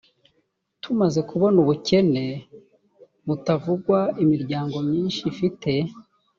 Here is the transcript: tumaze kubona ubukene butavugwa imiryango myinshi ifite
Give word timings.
tumaze 0.81 1.19
kubona 1.29 1.57
ubukene 1.63 2.25
butavugwa 3.27 3.99
imiryango 4.23 4.77
myinshi 4.87 5.19
ifite 5.31 5.71